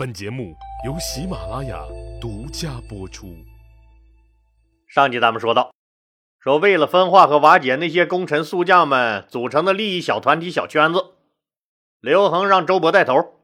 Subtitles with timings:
[0.00, 0.56] 本节目
[0.86, 1.78] 由喜马拉雅
[2.18, 3.36] 独家播出。
[4.88, 5.74] 上集咱们说到，
[6.38, 11.16] 说为了分化和瓦解那些功臣宿将们组成的利益小团体、小圈子，
[12.00, 13.42] 刘恒让周勃带头，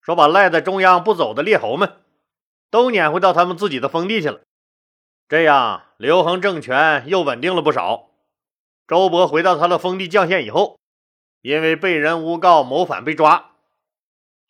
[0.00, 1.96] 说把赖在中央不走的列侯们
[2.70, 4.42] 都撵回到他们自己的封地去了。
[5.28, 8.10] 这样，刘恒政权又稳定了不少。
[8.86, 10.78] 周勃回到他的封地绛县以后，
[11.40, 13.49] 因为被人诬告谋反被抓。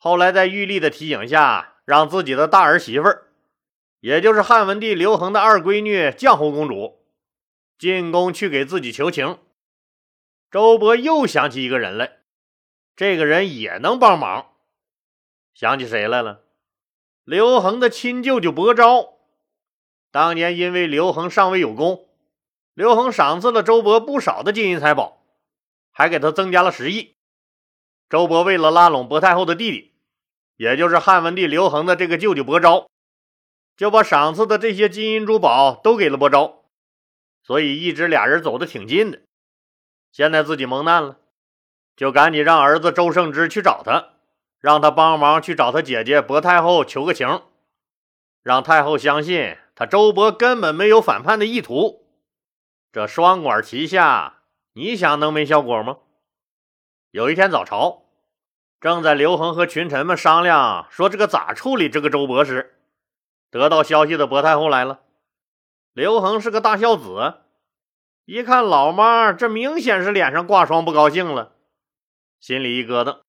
[0.03, 3.27] 后来在玉帝的提醒下，让自己的大儿媳妇儿，
[4.01, 7.05] 也就是汉文帝刘恒的二闺女绛侯公主，
[7.79, 9.39] 进宫去给自己求情。
[10.51, 12.21] 周勃又想起一个人来，
[12.97, 14.53] 这个人也能帮忙。
[15.53, 16.45] 想起谁来了？
[17.25, 19.19] 刘恒的亲舅舅伯昭。
[20.11, 22.09] 当年因为刘恒尚未有功，
[22.73, 25.23] 刘恒赏赐了周勃不少的金银财宝，
[25.91, 27.17] 还给他增加了食邑。
[28.09, 29.90] 周勃为了拉拢薄太后的弟弟。
[30.61, 32.87] 也就是汉文帝刘恒的这个舅舅伯昭，
[33.79, 36.65] 就把赏赐的这些金银珠宝都给了伯昭，
[37.43, 39.23] 所以一直俩人走得挺近的。
[40.13, 41.17] 现在自己蒙难了，
[41.97, 44.11] 就赶紧让儿子周胜之去找他，
[44.59, 47.41] 让他帮忙去找他姐姐薄太后求个情，
[48.43, 52.05] 让太后相信他周勃根本没有反叛的意图。
[52.93, 54.43] 这双管齐下，
[54.75, 55.97] 你想能没效果吗？
[57.13, 58.10] 有一天早朝。
[58.81, 62.79] 正在刘恒和群臣们商量说这个咋处理这个周勃时，
[63.51, 65.01] 得到消息的薄太后来了。
[65.93, 67.43] 刘恒是个大孝子，
[68.25, 71.53] 一看老妈这明显是脸上挂霜，不高兴了，
[72.41, 73.21] 心里一咯噔，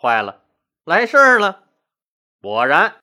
[0.00, 0.40] 坏了，
[0.84, 1.64] 来事儿了。
[2.40, 2.96] 果然，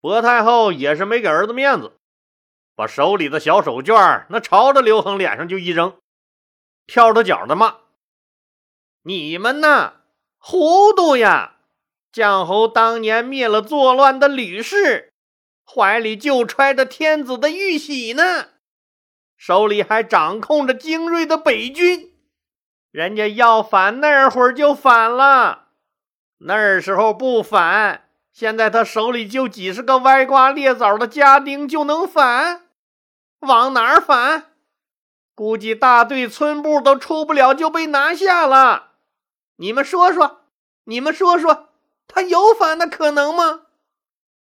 [0.00, 1.92] 薄太后也是没给儿子面子，
[2.74, 5.98] 把手里的小手绢那朝着刘恒脸上就一扔，
[6.86, 7.76] 跳着脚的骂
[9.04, 9.92] ：“你们呢？”
[10.38, 11.56] 糊涂呀！
[12.10, 15.12] 绛侯当年灭了作乱的吕氏，
[15.64, 18.46] 怀里就揣着天子的玉玺呢，
[19.36, 22.14] 手里还掌控着精锐的北军。
[22.90, 25.66] 人家要反那会儿就反了，
[26.38, 32.62] 那时候不反，现在他手里就几十个歪瓜裂枣的家丁就能反？
[33.40, 34.52] 往哪反？
[35.34, 38.87] 估计大队村部都出不了，就被拿下了。
[39.60, 40.42] 你们说说，
[40.84, 41.70] 你们说说，
[42.06, 43.62] 他有反的可能吗？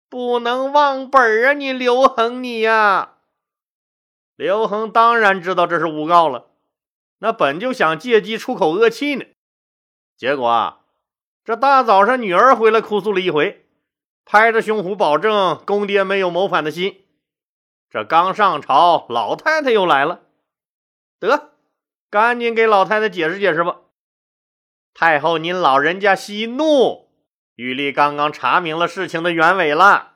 [0.07, 1.53] 不能忘本啊！
[1.53, 3.15] 你刘恒，你呀，
[4.37, 6.47] 刘恒当然知道这是诬告了，
[7.19, 9.25] 那本就想借机出口恶气呢。
[10.15, 10.79] 结果啊，
[11.43, 13.65] 这大早上女儿回来哭诉了一回，
[14.23, 17.05] 拍着胸脯保证公爹没有谋反的心。
[17.89, 20.21] 这刚上朝，老太太又来了，
[21.19, 21.51] 得，
[22.09, 23.81] 赶紧给老太太解释解释吧。
[24.93, 27.09] 太后，您老人家息怒，
[27.55, 30.13] 玉立刚刚查明了事情的原委了，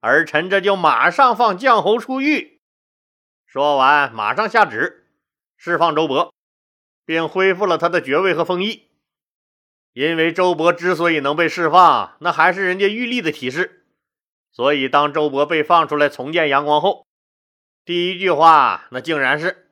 [0.00, 2.60] 儿臣这就马上放绛侯出狱。
[3.46, 5.06] 说完，马上下旨
[5.56, 6.30] 释放周勃，
[7.04, 8.88] 并恢复了他的爵位和封邑。
[9.92, 13.86] 因为周勃之所以能被释放，那还是人家玉立的提示。
[14.50, 17.06] 所以，当周勃被放出来重见阳光后，
[17.84, 19.67] 第一句话那竟然是。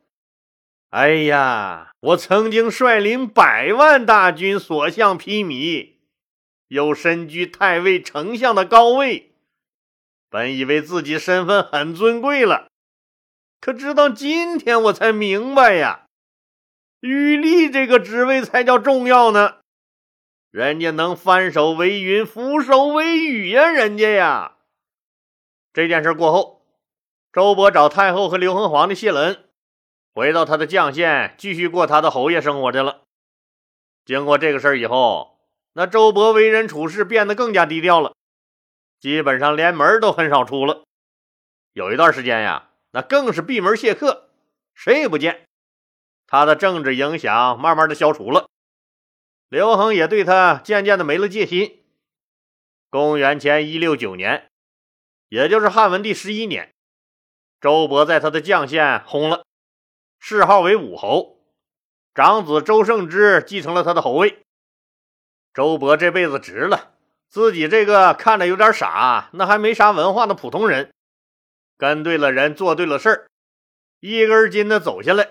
[0.97, 5.97] 哎呀，我曾经率领百万大军，所向披靡，
[6.69, 9.35] 又身居太尉、丞相的高位，
[10.31, 12.69] 本以为自己身份很尊贵了，
[13.61, 16.07] 可直到今天我才明白呀，
[17.01, 19.57] 玉帝这个职位才叫重要呢。
[20.51, 24.57] 人家能翻手为云，覆手为雨呀，人家呀。
[25.75, 26.63] 这件事过后，
[27.31, 29.46] 周勃找太后和刘恒皇帝谢了恩。
[30.17, 33.03] 回到他的绛县，继续过他的侯爷生活去了。
[34.07, 35.39] 经过这个事儿以后，
[35.75, 38.15] 那周勃为人处事变得更加低调了，
[38.99, 40.85] 基本上连门都很少出了。
[41.75, 44.31] 有一段时间呀，那更是闭门谢客，
[44.75, 45.45] 谁也不见。
[46.27, 48.49] 他的政治影响慢慢的消除了，
[49.51, 51.85] 刘恒也对他渐渐的没了戒心。
[52.89, 54.49] 公元前一六九年，
[55.29, 56.73] 也就是汉文帝十一年，
[57.61, 59.45] 周勃在他的绛县薨了。
[60.29, 61.37] 谥号为武侯，
[62.13, 64.43] 长子周胜之继承了他的侯位。
[65.55, 66.95] 周勃这辈子值了，
[67.29, 70.93] 自己这个看着有点傻，那还没啥文化的普通人，
[71.79, 73.27] 跟对了人，做对了事儿，
[74.01, 75.29] 一根筋的走下来，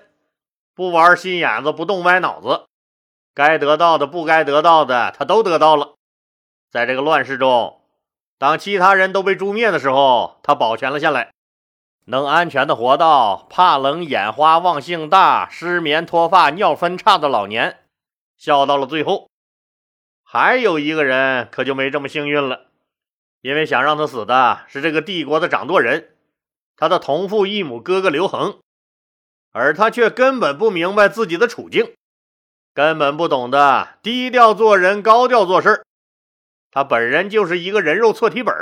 [0.73, 2.63] 不玩心眼子，不动歪脑子，
[3.33, 5.95] 该得到的，不该得到的，他都得到了。
[6.71, 7.81] 在这个乱世中，
[8.37, 11.34] 当其他人都被诛灭的时候，他保全了下来。
[12.07, 17.79] 能安全的活到怕冷、眼花、忘性大、失眠、脱发、尿分叉的老年，
[18.37, 19.27] 笑到了最后。
[20.23, 22.67] 还有一个人可就没这么幸运了，
[23.41, 26.15] 因为想让他死的是这个帝国的掌舵人，
[26.75, 28.59] 他的同父异母哥哥刘恒，
[29.51, 31.93] 而他却根本不明白自己的处境，
[32.73, 35.83] 根本不懂得低调做人，高调做事
[36.69, 38.53] 他本人就是一个人肉错题本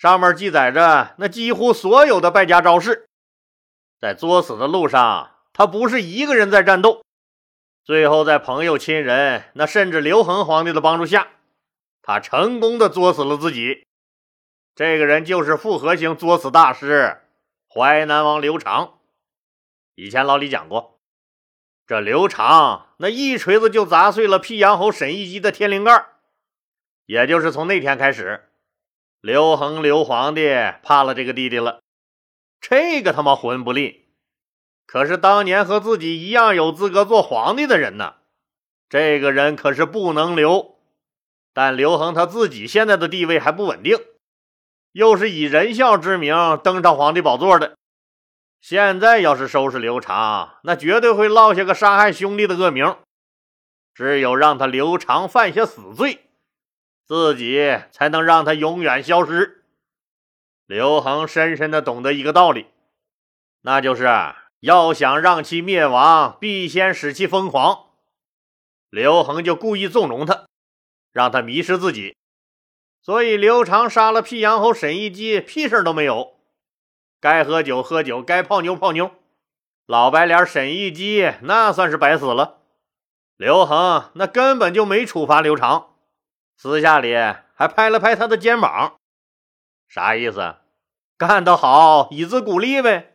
[0.00, 3.06] 上面记载着那几乎所有的败家招式，
[3.98, 7.04] 在作死的路上，他不是一个人在战斗。
[7.84, 11.28] 最后，在朋友、亲人，那甚至刘恒皇帝的帮助下，
[12.00, 13.86] 他成功的作死了自己。
[14.74, 17.20] 这个人就是复合型作死大师
[17.68, 19.00] 淮南王刘长。
[19.96, 20.98] 以前老李讲过，
[21.86, 26.06] 这刘长那一锤子就砸碎了辟阳侯沈亦基的天灵盖。
[27.04, 28.49] 也就是从那天开始，
[29.20, 30.48] 刘恒刘皇帝
[30.82, 31.80] 怕了这个弟弟了。
[32.58, 34.06] 这个他妈混不吝！
[34.86, 38.14] 可是当年和自己一样有资格做皇帝的人呢？
[38.88, 40.78] 这个人可是不能留。
[41.52, 43.98] 但刘恒他自己现在的地位还不稳定，
[44.92, 46.34] 又是以仁孝之名
[46.64, 47.76] 登上皇帝宝座的。
[48.62, 52.96] 现在要是收拾刘长，那绝对会落下个杀害兄弟的恶名。
[53.94, 56.29] 只有让他刘长犯下死罪，
[57.10, 59.64] 自己才能让他永远消失。
[60.64, 62.66] 刘恒深深的懂得一个道理，
[63.62, 64.08] 那就是。
[64.60, 67.86] 要想让其灭亡，必先使其疯狂。
[68.90, 70.44] 刘恒就故意纵容他，
[71.12, 72.14] 让他迷失自己。
[73.00, 76.34] 所以刘长杀了辟阳侯沈一基，屁事都没有。
[77.20, 79.10] 该喝酒喝酒，该泡妞泡妞。
[79.86, 82.58] 老白脸沈一基那算是白死了。
[83.36, 85.89] 刘恒那根本就没处罚刘长，
[86.62, 87.14] 私下里
[87.54, 88.96] 还拍了拍他的肩膀，
[89.88, 90.56] 啥意思？
[91.16, 93.14] 干得好，以资鼓励呗。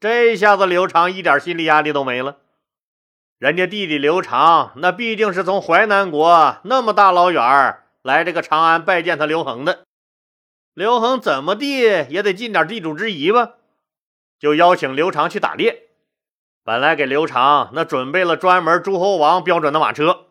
[0.00, 2.38] 这下子刘长一点心理压力都没了。
[3.38, 9.84] 人家弟弟刘长那毕竟是从淮南国那么大老远来这个长安拜见他刘恒的，
[10.74, 13.52] 刘恒怎么地也得尽点地主之谊吧？
[14.36, 15.90] 就邀请刘长去打猎。
[16.64, 20.24] 本来给刘长那准备了专门诸侯王标准的马车，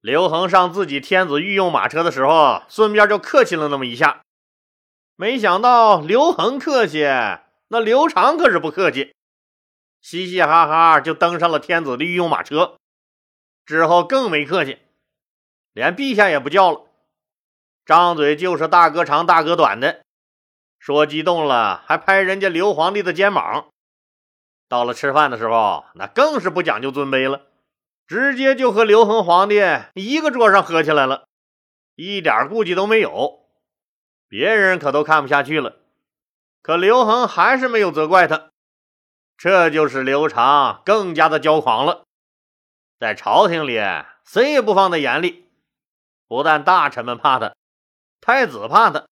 [0.00, 4.22] 刘恒上自己天子御用马车的时候，顺便就客气了那么一下。
[5.16, 7.06] 没想到刘恒客气。
[7.70, 9.14] 那刘长可是不客气，
[10.00, 12.78] 嘻嘻哈哈就登上了天子的御用马车，
[13.66, 14.78] 之后更没客气，
[15.74, 16.86] 连陛下也不叫了，
[17.84, 20.00] 张嘴就是大哥长大哥短的，
[20.78, 23.68] 说激动了还拍人家刘皇帝的肩膀。
[24.66, 27.47] 到了吃饭的时候，那更是不讲究尊卑了，
[28.08, 29.60] 直接就和刘恒皇帝
[29.92, 31.28] 一个桌上喝起来了，
[31.94, 33.46] 一点顾忌都没有，
[34.28, 35.76] 别人可都看不下去了。
[36.62, 38.48] 可刘恒还是没有责怪他，
[39.36, 42.04] 这就是刘长更加的骄狂了。
[42.98, 43.78] 在朝廷里，
[44.24, 45.46] 谁也不放在眼里，
[46.26, 47.54] 不但大臣们怕他，
[48.22, 49.06] 太子怕他，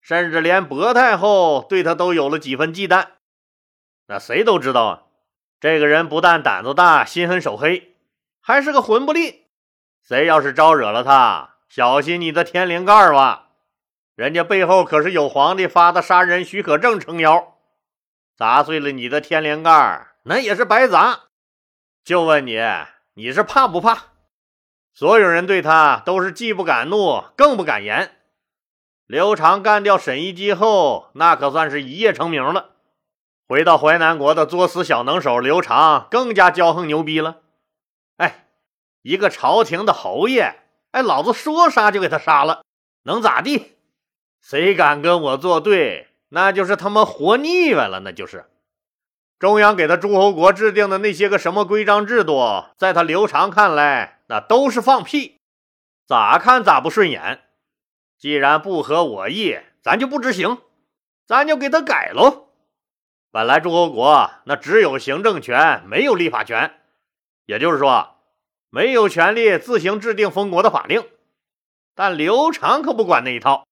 [0.00, 3.08] 甚至连薄太后对他都有了几分忌惮。
[4.06, 5.02] 那谁都知道啊，
[5.60, 7.91] 这个人不但胆子大、心狠手黑，
[8.44, 9.44] 还是个魂不吝。
[10.02, 13.50] 谁要是招惹了他，小心你的天灵盖吧！
[14.16, 17.54] 人家背后可是有皇帝发的杀人许可证撑腰，
[18.36, 21.20] 砸碎了你的天灵盖，那也是白砸。
[22.04, 22.60] 就问你，
[23.14, 24.06] 你是怕不怕？
[24.92, 28.16] 所有人对他都是既不敢怒，更不敢言。
[29.06, 32.70] 刘长干掉沈一基后，那可算是一夜成名了。
[33.46, 37.41] 回到淮南国的作死小能手刘长，更加骄横牛逼了。
[39.02, 40.54] 一个朝廷的侯爷，
[40.92, 42.64] 哎，老子说杀就给他杀了，
[43.02, 43.76] 能咋地？
[44.40, 48.00] 谁敢跟我作对，那就是他妈活腻歪了。
[48.00, 48.46] 那就是
[49.38, 55.38] 中央给他诸侯国制定的那些个什么规章制度，在他刘长看来，那都是放屁，
[56.06, 57.42] 咋看咋不顺眼。
[58.18, 60.58] 既然不合我意，咱就不执行，
[61.26, 62.48] 咱就给他改喽。
[63.32, 66.72] 本来诸侯国那只有行政权，没有立法权，
[67.46, 68.11] 也就是说，
[68.74, 71.06] 没有权利自行制定封国的法令。
[71.94, 73.66] 但刘长可不管那一套。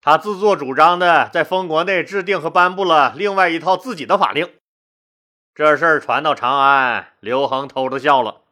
[0.00, 4.52] 他自作主张的在封国内制定和颁布了另外一套自己的法令，
[5.56, 8.42] 这事儿传到长安，刘恒偷着笑了。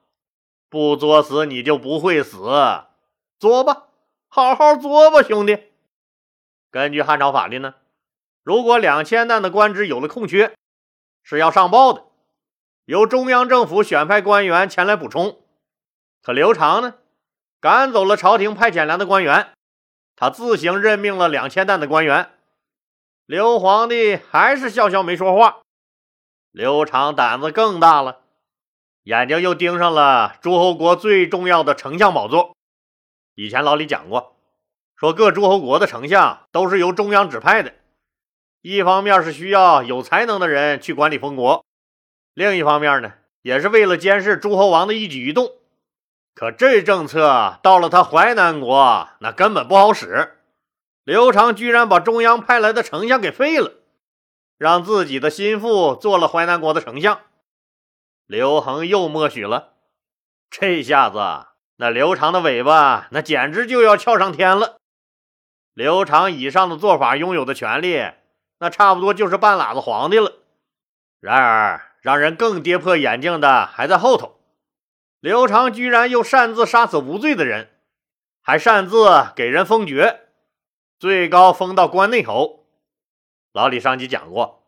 [0.69, 2.39] 不作死你就不会死，
[3.39, 3.85] 作吧，
[4.29, 5.59] 好好作吧，兄弟。
[6.73, 7.75] 根据汉朝法律呢，
[8.43, 10.53] 如果两千担的官职有了空缺，
[11.23, 12.05] 是要上报的，
[12.87, 15.39] 由中央政府选派官员前来补充。
[16.23, 16.95] 可刘长呢，
[17.61, 19.53] 赶走了朝廷派遣来的官员。
[20.17, 22.31] 他自行任命了两千担的官员，
[23.25, 25.61] 刘皇帝还是笑笑没说话。
[26.51, 28.21] 刘长胆子更大了，
[29.05, 32.55] 眼睛又盯上了诸侯国最重要的丞相宝座。
[33.35, 34.37] 以前老李讲过，
[34.95, 37.73] 说各诸侯国的丞相都是由中央指派的，
[38.61, 41.65] 一方面是需要有才能的人去管理封国，
[42.35, 45.55] 另一方面呢，也是为了监视诸侯王的一举一动。
[46.41, 50.39] 可这政策到了他淮南国，那根本不好使。
[51.05, 53.75] 刘长居然把中央派来的丞相给废了，
[54.57, 57.21] 让自己的心腹做了淮南国的丞相。
[58.27, 59.75] 刘恒又默许了。
[60.49, 61.19] 这下子，
[61.77, 64.79] 那刘长的尾巴那简直就要翘上天了。
[65.75, 68.03] 刘长以上的做法拥有的权利，
[68.61, 70.33] 那差不多就是半拉子皇帝了。
[71.21, 74.40] 然而，让人更跌破眼镜的还在后头。
[75.21, 77.69] 刘长居然又擅自杀死无罪的人，
[78.41, 80.29] 还擅自给人封爵，
[80.99, 82.67] 最高封到关内侯。
[83.53, 84.65] 老李上集讲过，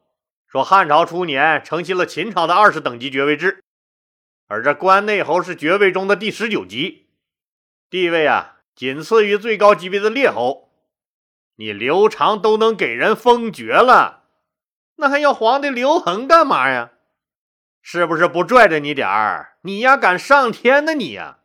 [0.46, 3.64] 说汉朝初年承袭了秦朝的二十等级爵位制，
[4.46, 7.08] 而这关内侯是爵位中的第十九级，
[7.88, 10.70] 地位啊仅次于最高级别的列侯。
[11.56, 14.24] 你刘长都能给人封爵了，
[14.96, 16.91] 那还要皇帝刘恒干嘛呀？
[17.82, 19.56] 是不是不拽着你点儿？
[19.62, 21.38] 你呀，敢上天呢你呀！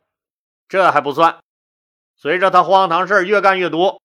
[0.68, 1.38] 这还不算，
[2.16, 4.00] 随着他荒唐事越干越多，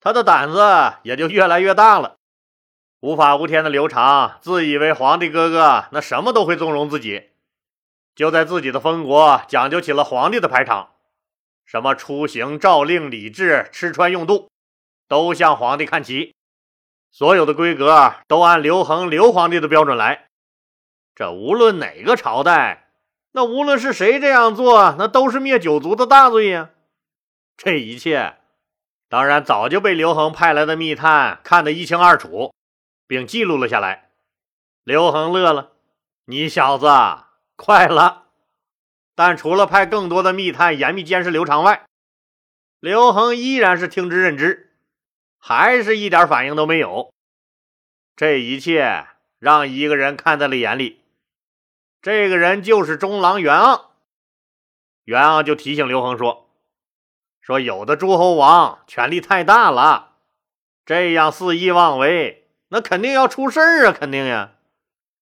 [0.00, 2.16] 他的胆子也就越来越大了。
[3.00, 7.30] 无法无天的刘长自以为皇帝哥哥那什么都会纵容自己，
[8.14, 10.94] 就在自己的封国讲究起了皇帝的排场，
[11.64, 14.50] 什么出行、诏令、礼制、吃穿用度，
[15.06, 16.34] 都向皇帝看齐，
[17.10, 20.29] 所有的规格都按刘恒刘皇帝的标准来。
[21.20, 22.88] 这无论哪个朝代，
[23.32, 26.70] 那无论是谁这样做，那都是灭九族的大罪呀！
[27.58, 28.38] 这一切，
[29.06, 32.54] 当然早就被刘恒派来的密探看得一清二楚，
[33.06, 34.08] 并记录了下来。
[34.82, 35.72] 刘恒乐了
[36.24, 36.88] ：“你小子
[37.54, 38.28] 快了！”
[39.14, 41.84] 但除了派更多的密探严密监视刘长外，
[42.78, 44.72] 刘恒依然是听之任之，
[45.38, 47.12] 还是一点反应都没有。
[48.16, 49.06] 这一切
[49.38, 50.98] 让一个人看在了眼里。
[52.02, 53.82] 这个人就是中郎袁盎，
[55.04, 56.48] 袁盎就提醒刘恒说
[57.42, 60.12] ：“说有的诸侯王权力太大了，
[60.86, 63.92] 这样肆意妄为，那肯定要出事儿啊！
[63.92, 64.52] 肯定呀，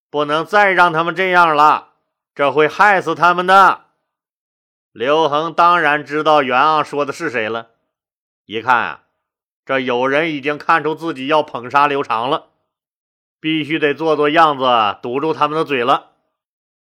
[0.08, 1.94] 不能再让他们这样了，
[2.32, 3.87] 这会害死他们的。”
[4.92, 7.70] 刘恒当然知道袁盎说的是谁了，
[8.47, 9.02] 一看啊，
[9.64, 12.50] 这有人已经看出自己要捧杀刘长了，
[13.40, 14.64] 必须得做做样子，
[15.02, 16.12] 堵住他们的嘴了。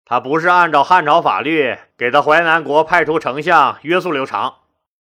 [0.05, 4.59] 他不是按照汉朝法律给他淮南国派出丞相约束刘长，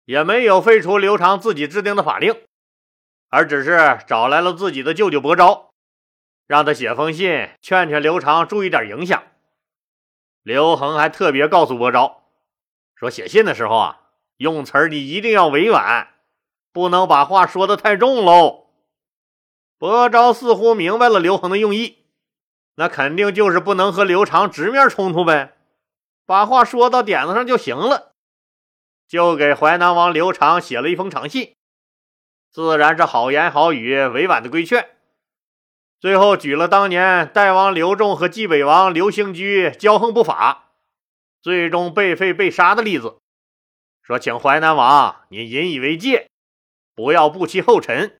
[0.04, 2.34] 也没有废除刘长自己制定的法令，
[3.28, 5.70] 而只是找来了自己的舅舅伯昭，
[6.46, 9.22] 让他写封信劝劝刘长注意点影响。
[10.42, 12.22] 刘恒还特别告诉伯昭
[12.94, 14.00] 说，写信的时候啊，
[14.36, 16.08] 用词儿你一定要委婉，
[16.72, 18.68] 不能把话说的太重喽。
[19.76, 22.05] 伯昭似乎明白了刘恒的用意。
[22.76, 25.56] 那肯定就是不能和刘长直面冲突呗，
[26.24, 28.12] 把话说到点子上就行了。
[29.08, 31.54] 就给淮南王刘长写了一封长信，
[32.50, 34.90] 自然是好言好语、委婉的规劝。
[35.98, 40.72] 最后举了当年代王刘仲和冀北王刘兴居骄横不法，
[41.40, 43.16] 最终被废被杀的例子，
[44.02, 46.28] 说请淮南王你引以为戒，
[46.94, 48.18] 不要步其后尘。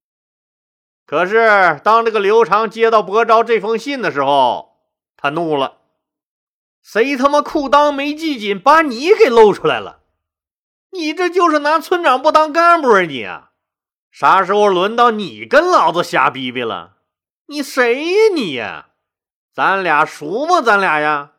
[1.07, 4.77] 可是，当这个刘长接到伯昭这封信的时候，
[5.17, 5.79] 他怒了
[6.83, 10.01] ：“谁他妈裤裆没系紧，把你给露出来了？
[10.91, 13.03] 你这就是拿村长不当干部啊！
[13.03, 13.51] 你啊，
[14.11, 16.97] 啥时候轮到你跟老子瞎逼逼了？
[17.47, 18.89] 你谁呀你呀？
[19.55, 20.61] 咱俩熟吗？
[20.61, 21.35] 咱俩呀？”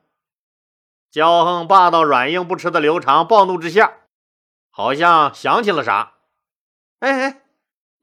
[1.11, 3.95] 骄横霸道、软硬不吃的刘长暴怒之下，
[4.69, 6.13] 好像想起了啥，
[6.99, 7.36] 哎哎。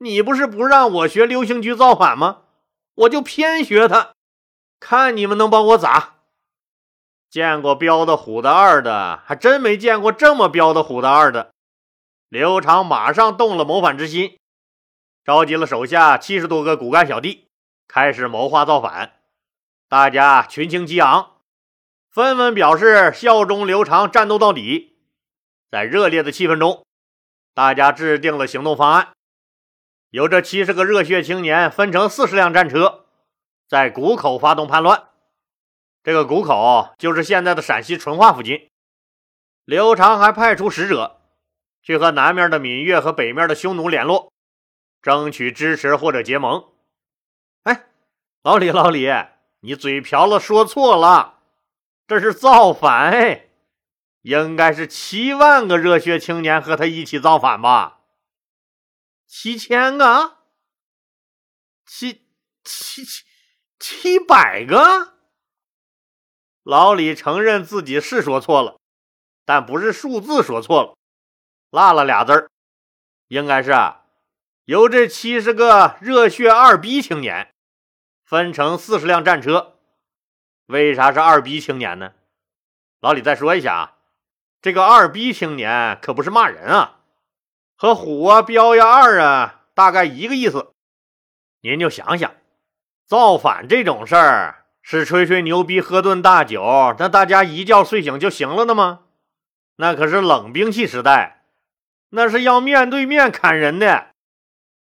[0.05, 2.43] 你不是不让我学流星局造反吗？
[2.93, 4.13] 我就偏学他，
[4.79, 6.17] 看你们能把我咋？
[7.27, 11.55] 见过彪的虎的二的，还真没见过这么彪的虎的二的。
[12.29, 14.37] 刘长马上动了谋反之心，
[15.23, 17.47] 召集了手下七十多个骨干小弟，
[17.87, 19.13] 开始谋划造反。
[19.89, 21.37] 大家群情激昂，
[22.11, 24.99] 纷纷表示效忠刘长，战斗到底。
[25.71, 26.85] 在热烈的气氛中，
[27.55, 29.14] 大家制定了行动方案。
[30.15, 33.03] 由这七十个热血青年分成四十辆战车，
[33.67, 35.09] 在谷口发动叛乱。
[36.03, 38.69] 这个谷口就是现在的陕西淳化附近。
[39.65, 41.19] 刘长还派出使者
[41.83, 44.31] 去和南面的闽越和北面的匈奴联络，
[45.01, 46.63] 争取支持或者结盟。
[47.63, 47.83] 哎，
[48.41, 49.11] 老李，老李，
[49.59, 51.39] 你嘴瓢了，说错了，
[52.07, 53.11] 这是造反。
[53.11, 53.47] 哎，
[54.21, 57.94] 应该是七万个热血青年和他一起造反吧。
[59.27, 60.37] 七千个？
[61.85, 62.25] 七
[62.63, 63.23] 七七
[63.79, 65.15] 七百个？
[66.63, 68.79] 老李承认自己是说错了，
[69.45, 70.97] 但不是数字说错了，
[71.69, 72.49] 落了俩字儿，
[73.27, 74.05] 应该是啊
[74.63, 77.53] 由这七十个热血二逼青年
[78.23, 79.77] 分成四十辆战车。
[80.65, 82.13] 为啥是二逼青年呢？
[82.99, 83.97] 老李再说一下啊，
[84.59, 86.94] 这个二逼青年可不是骂人啊，
[87.75, 90.71] 和虎啊、彪呀、二啊大概一个意思。
[91.61, 92.31] 您就想想，
[93.05, 99.01] 造反这种事儿是吹吹牛逼、喝顿大酒，那大家一觉睡醒就行了的吗？
[99.77, 101.43] 那可是冷兵器时代，
[102.11, 104.07] 那是要面对面砍人的。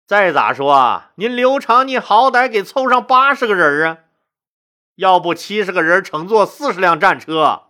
[0.08, 3.98] 再咋说，您刘长，你好歹给凑上八十个人啊，
[4.96, 7.68] 要不七十个人乘坐四十辆战车。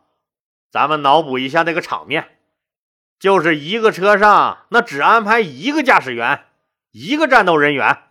[0.71, 2.38] 咱们脑补一下那个场面，
[3.19, 6.45] 就是一个车上那只安排一个驾驶员，
[6.91, 8.03] 一个战斗人员，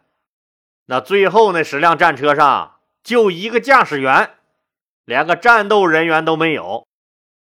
[0.84, 4.34] 那最后那十辆战车上就一个驾驶员，
[5.06, 6.86] 连个战斗人员都没有。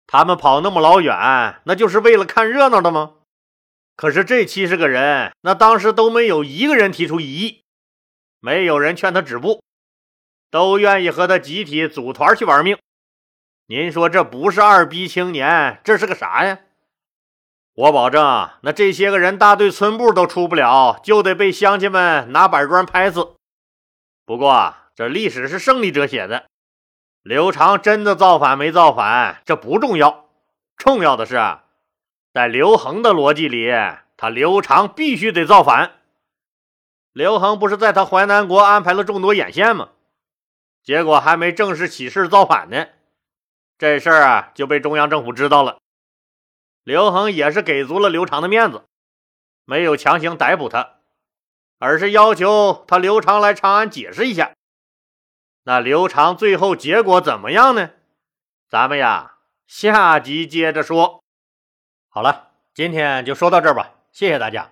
[0.07, 3.17] 他们跑那么老远，那就是为了看热闹的吗？
[3.97, 7.65] 可是这七十个人，那当时都没有一个人提出异议，
[8.41, 9.63] 没有人劝他止步，
[10.51, 12.79] 都愿意和他集体组团去玩命。
[13.67, 16.59] 您说这不是二逼青年，这是个啥呀？
[17.75, 23.35] 我保证，那这些个人大队村部都出不了，就得被乡亲们拿板砖拍死。
[24.27, 26.45] 不过这历史是胜利者写的，
[27.23, 30.27] 刘长真的造反没造反，这不重要，
[30.77, 31.41] 重要的是，
[32.35, 33.73] 在刘恒的逻辑里，
[34.19, 35.93] 他刘长必须得造反。
[37.15, 39.89] 刘恒不是在他淮南国安排了众多眼线吗？
[40.83, 42.87] 结果还没正式起事造反呢。
[43.79, 45.79] 这事儿啊就被中央政府知道了，
[46.85, 48.85] 刘恒也是给足了刘长的面子，
[49.65, 50.97] 没有强行逮捕他，
[51.79, 54.53] 而是要求他刘长来长安解释一下。
[55.65, 57.91] 那刘长最后结果怎么样呢？
[58.69, 61.23] 咱们呀下集接着说。
[62.09, 64.71] 好了，今天就说到这儿吧，谢谢大家。